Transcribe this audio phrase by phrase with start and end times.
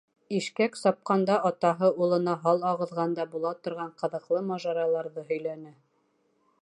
[0.35, 5.77] Ишкәк сапҡанда атаһы улына һал ағыҙғанда була торған ҡыҙыҡлы мажараларҙы һөйләне.